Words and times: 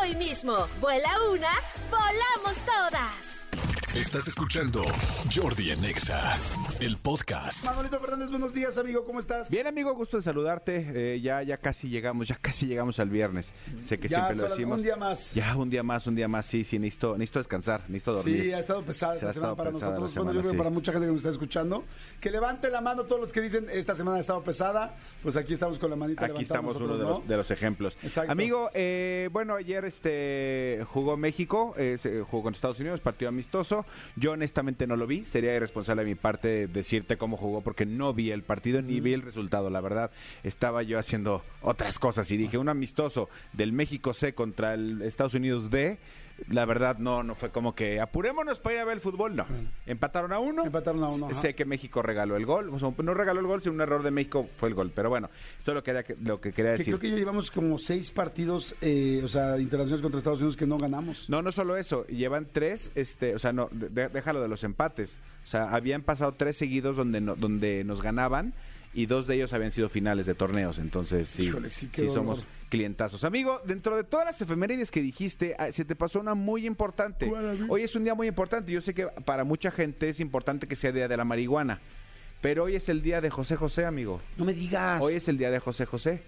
hoy 0.00 0.14
mismo. 0.16 0.68
Vuela 0.80 1.10
una, 1.30 1.50
volamos 1.90 2.56
todas. 2.64 3.33
Estás 3.94 4.26
escuchando 4.26 4.82
Jordi 5.32 5.70
en 5.70 5.84
Exa, 5.84 6.36
el 6.80 6.96
podcast. 6.96 7.64
Manolito 7.64 8.00
Fernández, 8.00 8.28
buenos 8.28 8.52
días, 8.52 8.76
amigo, 8.76 9.04
¿cómo 9.04 9.20
estás? 9.20 9.48
Bien, 9.50 9.68
amigo, 9.68 9.94
gusto 9.94 10.16
de 10.16 10.22
saludarte. 10.24 11.14
Eh, 11.14 11.20
ya, 11.20 11.42
ya 11.44 11.58
casi 11.58 11.88
llegamos, 11.88 12.26
ya 12.26 12.34
casi 12.36 12.66
llegamos 12.66 12.98
al 12.98 13.08
viernes. 13.08 13.52
Sé 13.80 13.98
que 14.00 14.08
Ya, 14.08 14.26
siempre 14.26 14.36
lo 14.36 14.48
decimos. 14.48 14.78
un 14.78 14.82
día 14.84 14.96
más. 14.96 15.32
Ya, 15.32 15.56
un 15.56 15.70
día 15.70 15.84
más, 15.84 16.06
un 16.08 16.16
día 16.16 16.26
más. 16.26 16.44
Sí, 16.46 16.64
sí, 16.64 16.78
necesito, 16.80 17.12
necesito 17.16 17.38
descansar, 17.38 17.82
necesito 17.88 18.14
dormir. 18.14 18.42
Sí, 18.42 18.52
ha 18.52 18.58
estado 18.58 18.82
pesada 18.82 19.12
Se 19.14 19.18
esta 19.18 19.30
ha 19.30 19.32
semana 19.32 19.52
estado 19.52 19.56
para 19.56 19.70
nosotros. 19.70 19.98
Bueno, 19.98 20.08
semana, 20.12 20.32
yo 20.32 20.40
creo 20.40 20.50
que 20.50 20.56
sí. 20.56 20.58
para 20.58 20.70
mucha 20.70 20.92
gente 20.92 21.06
que 21.06 21.12
nos 21.12 21.20
está 21.20 21.30
escuchando. 21.30 21.84
Que 22.20 22.30
levante 22.30 22.70
la 22.70 22.80
mano 22.80 23.04
todos 23.04 23.20
los 23.20 23.32
que 23.32 23.40
dicen 23.42 23.66
esta 23.72 23.94
semana 23.94 24.16
ha 24.16 24.20
estado 24.20 24.42
pesada. 24.42 24.96
Pues 25.22 25.36
aquí 25.36 25.52
estamos 25.54 25.78
con 25.78 25.90
la 25.90 25.96
manita 25.96 26.24
Aquí 26.24 26.32
levantada 26.32 26.58
estamos 26.58 26.76
uno 26.76 26.96
de 26.98 27.04
¿no? 27.04 27.10
los, 27.20 27.28
de 27.28 27.36
los 27.36 27.50
ejemplos. 27.52 27.96
Exacto. 28.02 28.32
Amigo, 28.32 28.70
eh, 28.74 29.28
bueno, 29.32 29.54
ayer 29.54 29.84
este 29.84 30.84
jugó 30.88 31.16
México, 31.16 31.74
eh, 31.78 31.96
se- 31.98 32.22
jugó 32.22 32.42
contra 32.42 32.56
Estados 32.58 32.80
Unidos, 32.80 32.98
partido 33.00 33.28
amistoso. 33.28 33.83
Yo 34.16 34.32
honestamente 34.32 34.86
no 34.86 34.96
lo 34.96 35.06
vi, 35.06 35.24
sería 35.24 35.54
irresponsable 35.54 36.02
de 36.02 36.10
mi 36.10 36.14
parte 36.14 36.66
decirte 36.66 37.16
cómo 37.16 37.36
jugó 37.36 37.60
porque 37.60 37.86
no 37.86 38.12
vi 38.14 38.30
el 38.30 38.42
partido 38.42 38.82
ni 38.82 39.00
vi 39.00 39.12
el 39.12 39.22
resultado, 39.22 39.70
la 39.70 39.80
verdad. 39.80 40.10
Estaba 40.42 40.82
yo 40.82 40.98
haciendo 40.98 41.42
otras 41.62 41.98
cosas 41.98 42.30
y 42.30 42.36
dije, 42.36 42.58
un 42.58 42.68
amistoso 42.68 43.28
del 43.52 43.72
México 43.72 44.14
C 44.14 44.34
contra 44.34 44.74
el 44.74 45.02
Estados 45.02 45.34
Unidos 45.34 45.70
D. 45.70 45.98
La 46.48 46.64
verdad 46.64 46.98
no 46.98 47.22
no 47.22 47.34
fue 47.36 47.50
como 47.50 47.74
que 47.74 48.00
apurémonos 48.00 48.58
para 48.58 48.74
ir 48.74 48.80
a 48.80 48.84
ver 48.84 48.94
el 48.94 49.00
fútbol, 49.00 49.36
no. 49.36 49.46
Empataron 49.86 50.32
a 50.32 50.40
uno. 50.40 50.64
Empataron 50.64 51.02
a 51.04 51.08
uno, 51.08 51.26
ajá. 51.26 51.34
Sé 51.34 51.54
que 51.54 51.64
México 51.64 52.02
regaló 52.02 52.36
el 52.36 52.44
gol, 52.44 52.70
o 52.70 52.78
sea, 52.78 52.92
no 53.02 53.14
regaló 53.14 53.40
el 53.40 53.46
gol, 53.46 53.62
sino 53.62 53.74
un 53.74 53.80
error 53.80 54.02
de 54.02 54.10
México 54.10 54.48
fue 54.56 54.68
el 54.68 54.74
gol, 54.74 54.90
pero 54.94 55.08
bueno, 55.10 55.30
esto 55.58 55.70
es 55.70 55.74
lo 55.76 55.82
que, 55.84 55.90
era- 55.92 56.04
lo 56.22 56.40
que 56.40 56.52
quería 56.52 56.72
Que 56.72 56.78
decir. 56.78 56.94
creo 56.94 56.98
que 57.00 57.10
ya 57.10 57.16
llevamos 57.16 57.50
como 57.52 57.78
seis 57.78 58.10
partidos, 58.10 58.74
eh, 58.80 59.20
o 59.24 59.28
sea, 59.28 59.58
internacionales 59.58 60.02
contra 60.02 60.18
Estados 60.18 60.40
Unidos 60.40 60.56
que 60.56 60.66
no 60.66 60.76
ganamos. 60.76 61.30
No, 61.30 61.40
no 61.40 61.52
solo 61.52 61.76
eso, 61.76 62.04
llevan 62.08 62.48
tres, 62.50 62.90
este, 62.96 63.34
o 63.34 63.38
sea, 63.38 63.52
no, 63.52 63.68
de- 63.70 64.08
déjalo 64.08 64.40
de 64.40 64.48
los 64.48 64.64
empates. 64.64 65.18
O 65.44 65.46
sea, 65.46 65.70
habían 65.74 66.02
pasado 66.02 66.32
tres 66.32 66.56
seguidos 66.56 66.96
donde, 66.96 67.20
no- 67.20 67.36
donde 67.36 67.84
nos 67.84 68.02
ganaban 68.02 68.54
y 68.92 69.06
dos 69.06 69.26
de 69.26 69.36
ellos 69.36 69.52
habían 69.52 69.72
sido 69.72 69.88
finales 69.88 70.26
de 70.26 70.34
torneos. 70.34 70.78
Entonces, 70.78 71.28
sí, 71.28 71.44
Híjole, 71.44 71.70
sí, 71.70 71.88
sí 71.92 72.08
somos 72.08 72.44
clientazos. 72.74 73.22
Amigo, 73.22 73.60
dentro 73.64 73.94
de 73.94 74.02
todas 74.02 74.26
las 74.26 74.40
efemérides 74.40 74.90
que 74.90 75.00
dijiste, 75.00 75.54
ah, 75.60 75.70
se 75.70 75.84
te 75.84 75.94
pasó 75.94 76.18
una 76.18 76.34
muy 76.34 76.66
importante. 76.66 77.32
Hoy 77.68 77.82
es 77.82 77.94
un 77.94 78.02
día 78.02 78.16
muy 78.16 78.26
importante. 78.26 78.72
Yo 78.72 78.80
sé 78.80 78.92
que 78.94 79.06
para 79.06 79.44
mucha 79.44 79.70
gente 79.70 80.08
es 80.08 80.18
importante 80.18 80.66
que 80.66 80.74
sea 80.74 80.90
día 80.90 81.06
de 81.06 81.16
la 81.16 81.24
marihuana. 81.24 81.80
Pero 82.40 82.64
hoy 82.64 82.74
es 82.74 82.88
el 82.88 83.00
día 83.00 83.20
de 83.20 83.30
José 83.30 83.54
José, 83.54 83.84
amigo. 83.84 84.20
No 84.36 84.44
me 84.44 84.52
digas. 84.52 85.00
Hoy 85.00 85.14
es 85.14 85.28
el 85.28 85.38
día 85.38 85.52
de 85.52 85.60
José 85.60 85.86
José. 85.86 86.22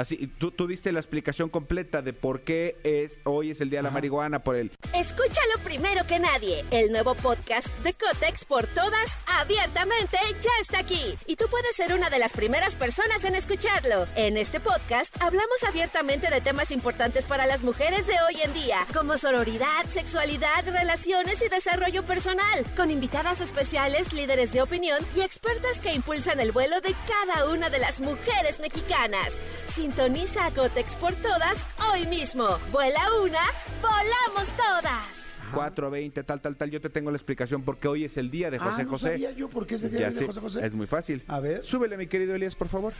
Así, 0.00 0.28
tú, 0.38 0.50
tú 0.50 0.66
diste 0.66 0.92
la 0.92 1.00
explicación 1.00 1.50
completa 1.50 2.00
de 2.00 2.14
por 2.14 2.40
qué 2.40 2.78
es 2.84 3.20
hoy 3.24 3.50
es 3.50 3.60
el 3.60 3.68
día 3.68 3.80
de 3.80 3.82
la 3.82 3.90
marihuana 3.90 4.42
por 4.42 4.56
el 4.56 4.72
Escúchalo 4.94 5.58
primero 5.62 6.06
que 6.06 6.18
nadie. 6.18 6.64
El 6.70 6.90
nuevo 6.90 7.14
podcast 7.14 7.68
de 7.84 7.92
Cotex 7.92 8.46
por 8.46 8.66
todas, 8.68 9.18
abiertamente, 9.26 10.16
ya 10.40 10.50
está 10.62 10.78
aquí. 10.78 11.16
Y 11.26 11.36
tú 11.36 11.44
puedes 11.50 11.76
ser 11.76 11.92
una 11.92 12.08
de 12.08 12.18
las 12.18 12.32
primeras 12.32 12.76
personas 12.76 13.22
en 13.24 13.34
escucharlo. 13.34 14.06
En 14.16 14.38
este 14.38 14.58
podcast 14.58 15.14
hablamos 15.20 15.62
abiertamente 15.68 16.30
de 16.30 16.40
temas 16.40 16.70
importantes 16.70 17.26
para 17.26 17.44
las 17.44 17.62
mujeres 17.62 18.06
de 18.06 18.14
hoy 18.26 18.40
en 18.42 18.54
día, 18.54 18.78
como 18.94 19.18
sororidad, 19.18 19.84
sexualidad, 19.92 20.64
relaciones 20.64 21.42
y 21.44 21.50
desarrollo 21.50 22.06
personal, 22.06 22.64
con 22.74 22.90
invitadas 22.90 23.42
especiales, 23.42 24.14
líderes 24.14 24.50
de 24.52 24.62
opinión 24.62 24.98
y 25.14 25.20
expertas 25.20 25.78
que 25.78 25.92
impulsan 25.92 26.40
el 26.40 26.52
vuelo 26.52 26.80
de 26.80 26.94
cada 27.06 27.50
una 27.50 27.68
de 27.68 27.80
las 27.80 28.00
mujeres 28.00 28.60
mexicanas. 28.60 29.32
Sintoniza 29.70 30.46
a 30.46 30.50
Cotex 30.50 30.96
por 30.96 31.14
todas 31.14 31.56
hoy 31.92 32.06
mismo. 32.06 32.44
Vuela 32.72 33.00
una, 33.22 33.40
volamos 33.80 34.48
todas. 34.56 35.38
420, 35.54 36.22
tal, 36.24 36.40
tal, 36.40 36.56
tal. 36.56 36.70
Yo 36.70 36.80
te 36.80 36.90
tengo 36.90 37.10
la 37.10 37.16
explicación 37.16 37.62
porque 37.62 37.86
hoy 37.88 38.04
es 38.04 38.16
el 38.16 38.30
día 38.30 38.50
de 38.50 38.58
José 38.58 38.80
ah, 38.82 38.84
no 38.84 38.90
José. 38.90 39.06
sabía 39.12 39.30
yo 39.32 39.48
por 39.48 39.66
qué 39.66 39.76
es 39.76 39.82
el 39.84 39.90
día 39.90 40.00
Ya 40.00 40.06
de 40.10 40.12
sé, 40.14 40.26
José 40.26 40.40
José. 40.40 40.66
Es 40.66 40.74
muy 40.74 40.86
fácil. 40.86 41.22
A 41.28 41.40
ver. 41.40 41.64
Súbele, 41.64 41.96
mi 41.96 42.06
querido 42.08 42.34
Elías, 42.34 42.54
por 42.54 42.68
favor. 42.68 42.92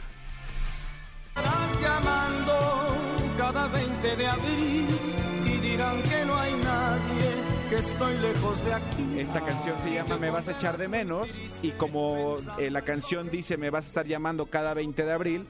Estarás 1.35 1.81
llamando 1.81 2.97
cada 3.37 3.67
20 3.67 4.15
de 4.15 4.27
abril 4.27 4.87
y 5.45 5.57
dirán 5.59 6.01
que 6.03 6.25
no 6.25 6.35
hay 6.37 6.53
estoy 7.81 8.17
lejos 8.19 8.63
de 8.63 8.73
aquí. 8.75 9.19
Esta 9.19 9.41
canción 9.41 9.75
se 9.83 9.93
llama 9.93 10.17
Me 10.17 10.29
vas 10.29 10.47
a 10.47 10.51
echar 10.51 10.77
de 10.77 10.87
menos 10.87 11.27
y 11.63 11.71
como 11.71 12.37
eh, 12.59 12.69
la 12.69 12.83
canción 12.83 13.29
dice 13.31 13.57
Me 13.57 13.69
vas 13.71 13.85
a 13.85 13.87
estar 13.87 14.05
llamando 14.05 14.45
cada 14.45 14.73
20 14.75 15.03
de 15.03 15.11
abril, 15.11 15.45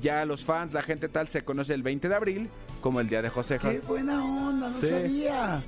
ya 0.00 0.24
los 0.26 0.44
fans, 0.44 0.72
la 0.74 0.82
gente 0.82 1.08
tal 1.08 1.28
se 1.28 1.40
conoce 1.40 1.72
el 1.74 1.82
20 1.82 2.08
de 2.08 2.14
abril 2.14 2.50
como 2.82 3.00
el 3.00 3.08
día 3.08 3.22
de 3.22 3.30
José 3.30 3.58
Qué 3.58 3.80
buena 3.80 4.22
onda, 4.24 4.68
no 4.70 4.78
Sí. 4.78 4.88
sabía. 4.90 5.62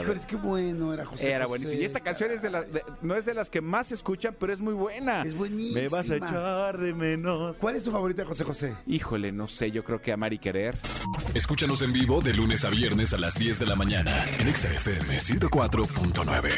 Híjole, 0.00 0.18
es 0.18 0.26
que 0.26 0.36
bueno 0.36 0.94
era 0.94 1.04
José 1.04 1.28
Era 1.30 1.44
José. 1.44 1.48
buenísimo. 1.48 1.82
Y 1.82 1.84
esta 1.84 2.00
canción 2.00 2.30
es 2.30 2.42
de 2.42 2.50
la- 2.50 2.62
de- 2.62 2.82
no 3.02 3.14
es 3.14 3.24
de 3.26 3.34
las 3.34 3.50
que 3.50 3.60
más 3.60 3.88
se 3.88 3.94
escuchan, 3.94 4.34
pero 4.38 4.52
es 4.52 4.60
muy 4.60 4.74
buena. 4.74 5.22
Es 5.22 5.34
buenísima. 5.34 5.80
Me 5.80 5.88
vas 5.88 6.08
a 6.10 6.16
echar 6.16 6.78
de 6.78 6.94
menos. 6.94 7.58
¿Cuál 7.58 7.76
es 7.76 7.84
tu 7.84 7.90
favorita 7.90 8.24
José 8.24 8.44
José? 8.44 8.74
Híjole, 8.86 9.32
no 9.32 9.48
sé, 9.48 9.70
yo 9.70 9.84
creo 9.84 10.00
que 10.00 10.12
Amar 10.12 10.32
y 10.32 10.38
Querer. 10.38 10.78
Escúchanos 11.34 11.82
en 11.82 11.92
vivo 11.92 12.20
de 12.20 12.32
lunes 12.32 12.64
a 12.64 12.70
viernes 12.70 13.12
a 13.14 13.18
las 13.18 13.38
10 13.38 13.58
de 13.58 13.66
la 13.66 13.76
mañana 13.76 14.24
en 14.38 14.48
Exa 14.48 14.68
FM 14.72 15.18
104.9. 15.20 16.50